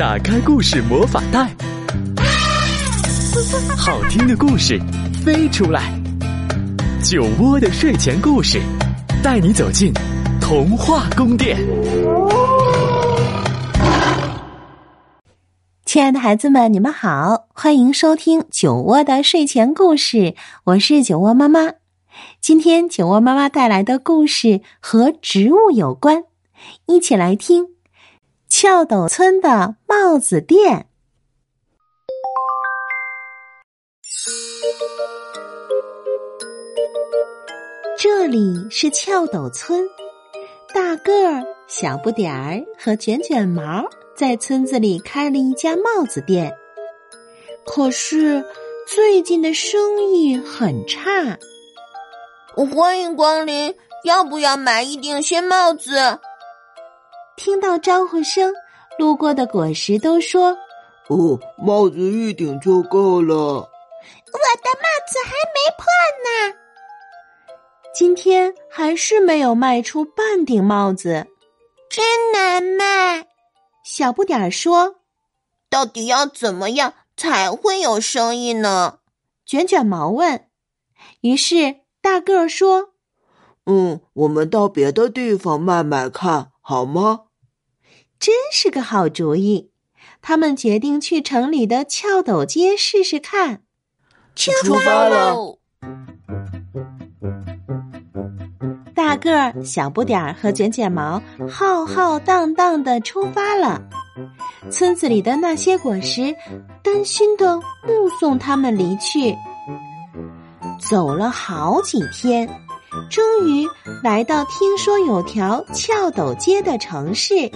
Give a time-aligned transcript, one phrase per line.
[0.00, 1.54] 打开故事魔法袋，
[3.76, 4.80] 好听的故事
[5.22, 5.92] 飞出来。
[7.02, 8.58] 酒窝的睡前故事，
[9.22, 9.92] 带你走进
[10.40, 11.58] 童话宫殿。
[15.84, 20.34] 亲爱的孩子们，你们好，欢迎收听酒窝的睡前故事。
[20.64, 21.74] 我是酒窝妈妈。
[22.40, 26.24] 今天酒窝妈妈带来的故事和植物有关，
[26.86, 27.66] 一起来听。
[28.62, 30.86] 翘斗村的帽子店，
[37.98, 39.88] 这里是翘斗村。
[40.74, 46.54] 大个儿、小不点儿和卷卷毛在村子里开了一家帽子店，
[47.64, 48.44] 可是
[48.86, 51.38] 最近的生意很差。
[52.54, 53.74] 欢迎光临，
[54.04, 56.18] 要不要买一顶新帽子？
[57.40, 58.52] 听到招呼声，
[58.98, 60.50] 路过的果实都说
[61.08, 65.86] ：“哦，帽子一顶就够了。”我的帽子还没破
[66.26, 66.54] 呢。
[67.94, 71.28] 今天还是没有卖出半顶帽子，
[71.88, 73.26] 真难卖。
[73.84, 74.96] 小不点儿说
[75.70, 78.98] ：“到底要怎么样才会有生意呢？”
[79.46, 80.46] 卷卷毛问。
[81.22, 82.90] 于是大个儿说
[83.64, 87.20] ：“嗯，我们到别的地方卖卖看好吗？”
[88.20, 89.70] 真是个好主意！
[90.20, 93.62] 他们决定去城里的翘斗街试试看。
[94.36, 95.58] 出发喽！
[98.94, 103.80] 大个儿、小不点儿和卷卷毛浩浩荡荡的出发了。
[104.70, 106.36] 村子里的那些果实
[106.82, 109.34] 担心的目送他们离去。
[110.78, 112.46] 走了好几天，
[113.08, 113.66] 终于
[114.02, 117.50] 来到听说有条翘斗街的城市。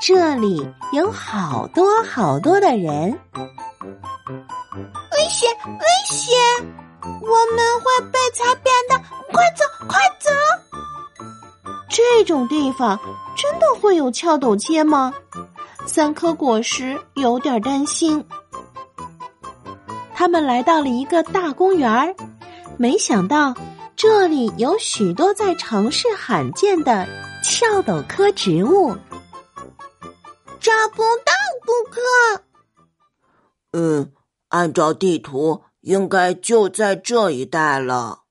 [0.00, 5.50] 这里有好多好多的人，危险！
[5.64, 6.36] 危险！
[7.02, 8.96] 我们会被踩扁的！
[9.32, 9.64] 快走！
[9.88, 10.30] 快走！
[11.88, 12.98] 这种地方
[13.34, 15.12] 真的会有翘斗街吗？
[15.86, 18.24] 三颗果实有点担心。
[20.14, 22.14] 他们来到了一个大公园儿
[22.76, 23.54] 没想到
[23.96, 27.06] 这里有许多在城市罕见的
[27.42, 28.96] 翘斗科植物。
[30.66, 31.32] 找不到
[31.64, 32.42] 顾客。
[33.70, 34.12] 嗯，
[34.48, 38.24] 按照地图，应该就在这一带了。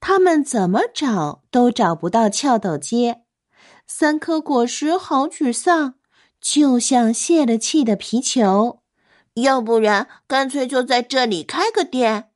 [0.00, 3.24] 他们怎么找都找不到翘斗街。
[3.86, 5.96] 三颗果实好沮丧，
[6.40, 8.80] 就像泄了气的皮球。
[9.34, 12.30] 要不然，干脆就在这里开个店。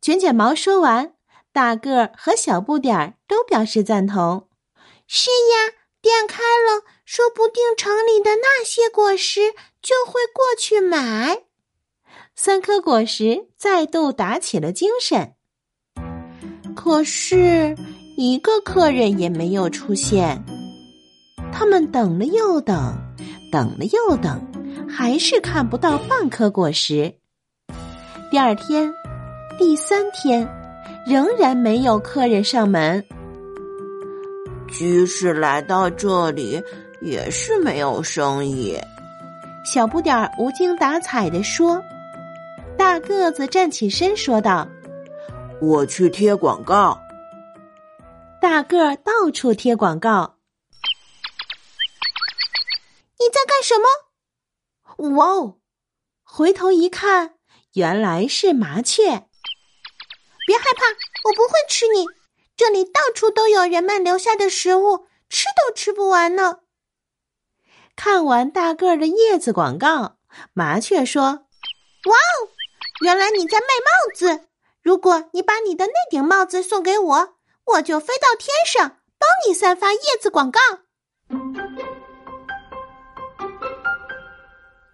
[0.00, 1.14] 卷卷毛说完，
[1.52, 4.48] 大个儿和小不点儿都表示赞同。
[5.08, 5.74] 是呀。
[6.04, 11.42] 店开了，说不定城里的那些果实就会过去买。
[12.34, 15.34] 三颗果实再度打起了精神，
[16.74, 17.76] 可是
[18.16, 20.44] 一个客人也没有出现。
[21.52, 22.96] 他们等了又等，
[23.52, 24.44] 等了又等，
[24.88, 27.14] 还是看不到半颗果实。
[28.30, 28.92] 第二天，
[29.56, 30.48] 第三天，
[31.06, 33.04] 仍然没有客人上门。
[34.68, 36.60] 居士来到这里，
[37.04, 38.80] 也是没有生意。
[39.62, 41.82] 小不点儿无精打采的说
[42.78, 44.66] ：“大个子站起身说道
[45.60, 46.98] ：‘我去贴广告。’
[48.40, 50.38] 大个儿到处贴广告。
[53.18, 55.14] 你在干什么？
[55.16, 55.58] 哇哦！
[56.22, 57.34] 回头一看，
[57.74, 59.04] 原来是麻雀。
[60.46, 60.84] 别害怕，
[61.28, 62.06] 我不会吃你。”
[62.56, 66.60] 这里到处都有人们留下的食物，吃都吃不完呢。
[67.96, 70.16] 看完大个儿的叶子广告，
[70.52, 71.22] 麻雀说
[72.06, 72.50] ：“哇哦，
[73.02, 74.48] 原来你在卖帽子！
[74.82, 77.34] 如果你把你的那顶帽子送给我，
[77.64, 80.60] 我就飞到天上，帮你散发叶子广告。”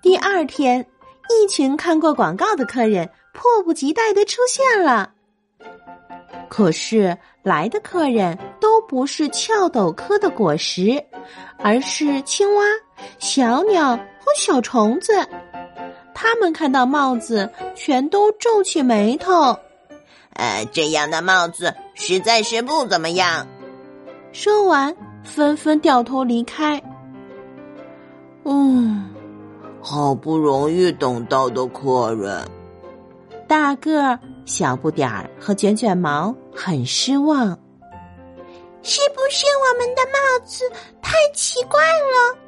[0.03, 0.87] 第二天，
[1.29, 5.13] 一群看过广告的客人迫不及待的出现了。
[6.49, 11.05] 可是来的客人都不是翘斗科的果实，
[11.59, 12.65] 而是青蛙、
[13.19, 15.13] 小鸟和小虫子。
[16.15, 19.57] 他们看到帽子，全都皱起眉头。
[20.35, 23.47] 呃，这样的帽子实在是不怎么样。
[24.33, 24.95] 说完，
[25.25, 26.81] 纷纷掉头离开。
[28.45, 29.11] 嗯，
[29.83, 32.47] 好不容易等到的客人。
[33.49, 37.49] 大个儿、小不点儿和卷卷毛很失望，
[38.83, 40.65] 是不是我们的帽子
[41.03, 42.39] 太奇怪了？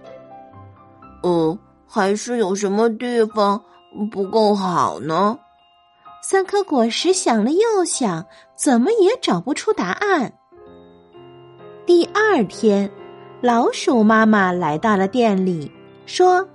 [1.23, 3.63] 嗯，还是有什么地方
[4.11, 5.39] 不够好呢？
[6.23, 8.27] 三颗果实想了又想，
[8.57, 10.33] 怎么也找不出答案。
[11.85, 12.91] 第二天，
[13.41, 15.71] 老鼠妈妈来到了店里，
[16.07, 16.49] 说：“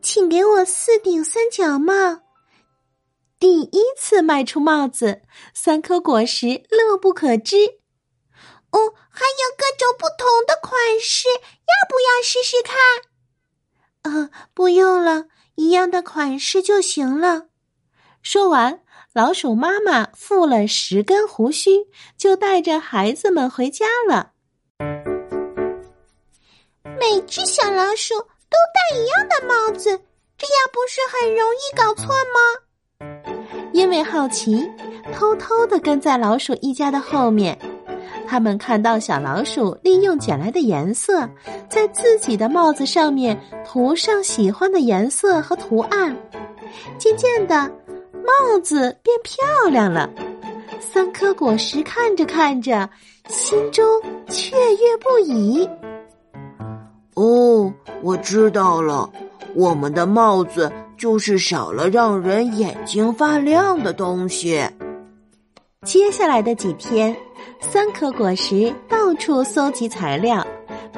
[0.00, 1.92] 请给我四顶三角帽。”
[3.38, 5.20] 第一次卖出帽子，
[5.52, 7.56] 三颗果实乐不可支。
[8.70, 8.78] 哦，
[9.10, 12.74] 还有各种不同的款式，要不要试试看？
[14.04, 15.24] 啊，不用了，
[15.54, 17.46] 一样的款式就行了。
[18.22, 18.80] 说完，
[19.14, 21.70] 老鼠妈妈付了十根胡须，
[22.18, 24.32] 就带着孩子们回家了。
[27.00, 29.90] 每只小老鼠都戴一样的帽子，
[30.36, 32.38] 这样不是很容易搞错吗？
[33.72, 34.70] 因为好奇，
[35.14, 37.58] 偷偷的跟在老鼠一家的后面。
[38.26, 41.28] 他们看到小老鼠利用捡来的颜色，
[41.68, 46.16] 在自己的帽子上面涂上喜欢的颜色和图案，
[46.98, 47.70] 渐渐的。
[48.26, 50.08] 帽子变漂亮了，
[50.80, 52.88] 三颗果实看着看着，
[53.28, 53.84] 心中
[54.30, 55.68] 雀跃不已。
[57.12, 57.70] 哦，
[58.00, 59.10] 我知道了，
[59.54, 64.66] 我们的帽子就是少了让人眼睛发亮的东西。
[65.84, 67.14] 接下来的几天，
[67.70, 70.46] 三颗果实到处搜集材料，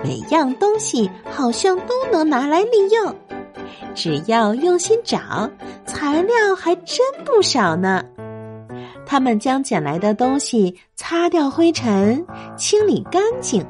[0.02, 3.14] 每样东西好像都能拿来利用。
[3.94, 5.48] 只要用心找，
[5.86, 8.04] 材料还真不少呢。
[9.06, 12.26] 他们将捡来的东西擦掉灰尘，
[12.56, 13.64] 清理干净，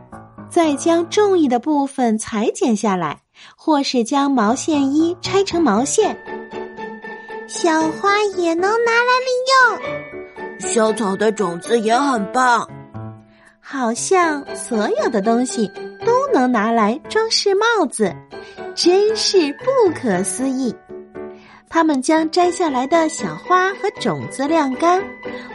[0.48, 3.20] 再将中意的部分裁剪下来，
[3.56, 6.16] 或是将毛线衣拆成毛线。
[7.46, 12.66] 小花也能拿来利用，小草的种子也很棒。
[13.68, 15.66] 好像所有的东西
[16.06, 18.14] 都能拿来装饰帽子。
[18.76, 20.72] 真是不可思议！
[21.68, 25.02] 他们将摘下来的小花和种子晾干，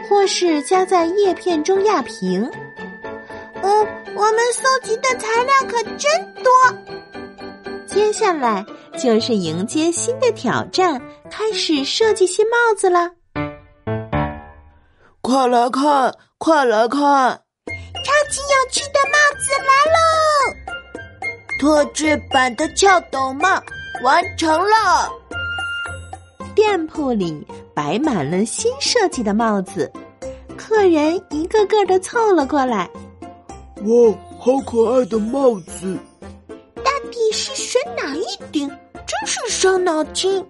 [0.06, 2.44] 或是夹在叶片中压平。
[3.62, 6.52] 嗯，我们搜集的材料可真多。
[7.86, 8.62] 接下来
[8.98, 11.00] 就是迎接新的挑战，
[11.30, 13.10] 开始设计新帽子了。
[15.22, 17.40] 快来看，快来看！
[18.32, 20.00] 超级有趣的帽子来喽！
[21.60, 23.46] 特制版的翘斗帽
[24.02, 25.12] 完成了。
[26.54, 29.92] 店铺里摆满了新设计的帽子，
[30.56, 32.88] 客人一个个的凑了过来。
[33.82, 35.98] 哇，好可爱的帽子！
[36.76, 38.66] 到底是选哪一顶？
[38.66, 40.42] 真是伤脑筋。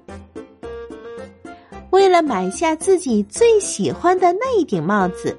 [1.91, 5.37] 为了买下自己最喜欢的那一顶帽子，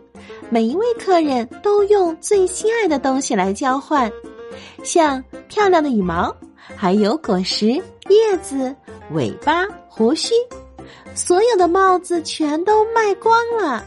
[0.50, 4.12] 每一位客人都用最心爱的东西来交换。
[4.84, 6.36] 像漂亮的羽毛，
[6.76, 7.68] 还有果实、
[8.10, 8.76] 叶子、
[9.12, 10.34] 尾巴、胡须，
[11.16, 13.86] 所有的帽子全都卖光了。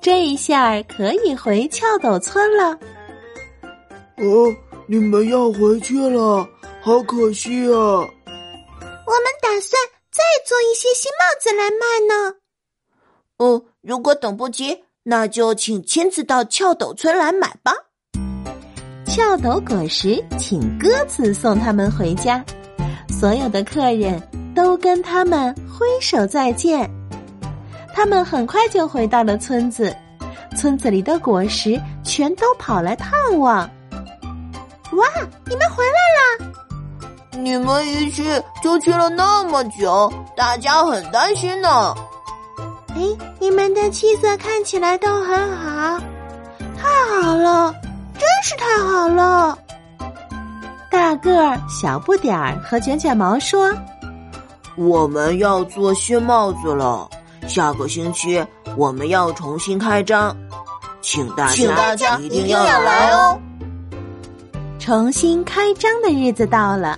[0.00, 2.78] 这一下可以回翘斗村了。
[4.18, 4.54] 哦，
[4.86, 6.46] 你们要回去了，
[6.82, 7.74] 好可惜啊！
[9.06, 9.80] 我们打算
[10.10, 12.34] 再做一些新帽子来卖呢。
[13.38, 17.72] 哦，如果等不及，那就请亲自到翘斗村来买吧。
[19.06, 22.42] 翘斗果实请鸽子送他们回家，
[23.08, 24.20] 所有的客人
[24.54, 26.90] 都跟他们挥手再见。
[27.94, 29.94] 他们很快就回到了村子，
[30.56, 33.58] 村子里的果实全都跑来探望。
[34.92, 35.04] 哇，
[35.44, 36.52] 你们回来啦！
[37.32, 38.24] 你们一去
[38.62, 41.94] 就去了那么久，大家很担心呢。
[42.94, 43.00] 哎，
[43.40, 45.98] 你们的气色看起来都很好，
[46.76, 47.74] 太好了。
[48.16, 49.58] 真是太好了！
[50.88, 53.74] 大个儿、小不点儿和卷卷毛说
[54.78, 57.08] ：“我们要做新帽子了，
[57.48, 58.42] 下个星期
[58.76, 60.34] 我们要重新开张，
[61.00, 61.48] 请大
[61.96, 63.36] 家一定要来哦！”
[64.78, 66.96] 重新开张的日子到了，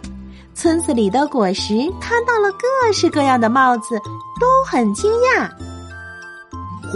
[0.54, 3.98] 村子里的果实看到了各式各样的帽子，
[4.38, 5.48] 都很惊讶。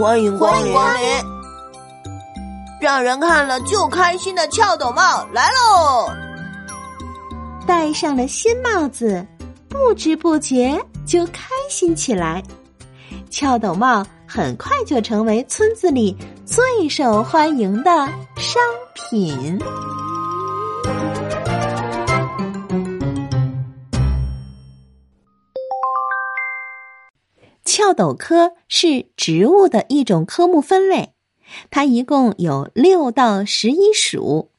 [0.01, 0.73] 欢迎光临！
[2.81, 6.09] 让人看了就开心的翘斗帽来喽！
[7.67, 9.23] 戴上了新帽子，
[9.69, 12.41] 不知不觉就开心起来。
[13.29, 16.17] 翘斗帽很快就成为村子里
[16.47, 17.91] 最受欢迎的
[18.37, 18.59] 商
[18.95, 19.59] 品。
[27.81, 31.13] 翘斗科是植物的一种科目分类。
[31.71, 34.51] 它一共有六到十一属，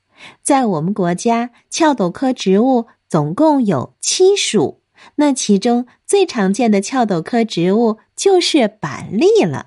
[0.43, 4.81] 在我们国家，翘斗科植物总共有七属。
[5.14, 9.67] 那其中最常见的壳斗科植物就是板栗了。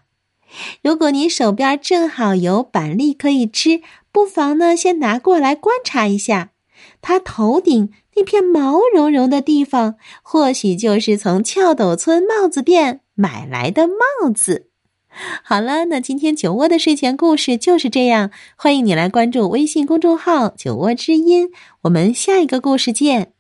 [0.84, 3.82] 如果你手边正好有板栗可以吃，
[4.12, 6.52] 不妨呢先拿过来观察一下，
[7.02, 14.70] 它头顶那片毛茸茸的地方，或许就是从壳斗村帽子店买来的帽子。
[15.44, 18.32] 好了，那今天酒窝的睡前故事就是这样。
[18.58, 21.52] 欢迎你来关注微信公众号“酒窝之音”，
[21.84, 23.35] 我们下一个故事见。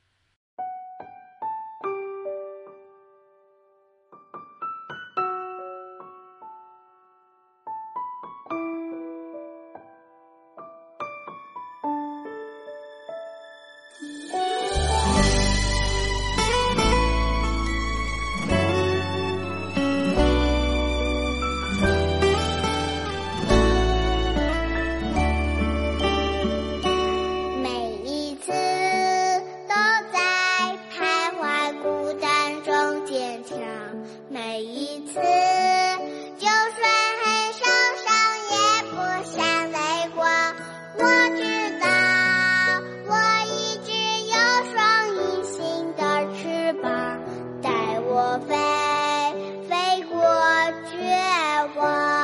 [51.73, 52.14] one.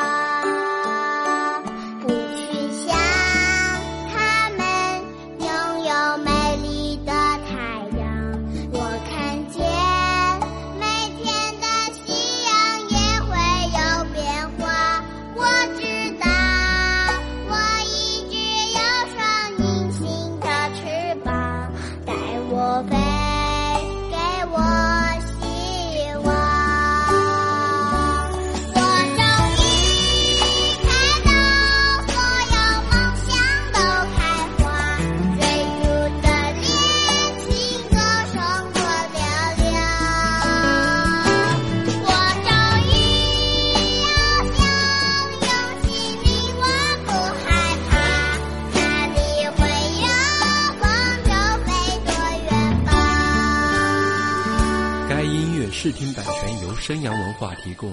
[55.83, 57.91] 视听版权由升阳文化提供。